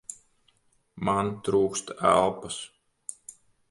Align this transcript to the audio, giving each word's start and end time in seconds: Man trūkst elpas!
Man 1.09 1.31
trūkst 1.49 1.95
elpas! 2.15 2.61